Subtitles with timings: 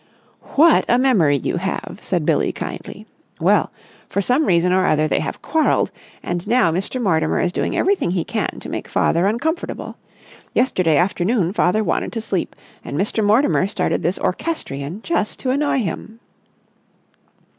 [0.55, 3.05] "What a memory you have!" said Billie kindly.
[3.39, 3.71] "Well,
[4.09, 5.91] for some reason or other they have quarrelled,
[6.23, 6.99] and now Mr.
[6.99, 9.97] Mortimer is doing everything he can to make father uncomfortable.
[10.55, 13.23] Yesterday afternoon father wanted to sleep, and Mr.
[13.23, 16.19] Mortimer started this orchestrion just to annoy him."